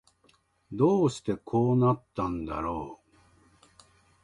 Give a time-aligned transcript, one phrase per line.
[0.71, 3.11] どうしてこうなったんだろう